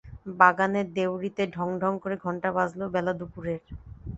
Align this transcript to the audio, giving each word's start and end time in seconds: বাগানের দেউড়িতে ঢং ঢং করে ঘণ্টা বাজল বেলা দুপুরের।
বাগানের 0.39 0.87
দেউড়িতে 0.93 1.43
ঢং 1.55 1.67
ঢং 1.81 1.93
করে 2.03 2.15
ঘণ্টা 2.25 2.49
বাজল 2.57 2.81
বেলা 2.93 3.13
দুপুরের। 3.19 3.61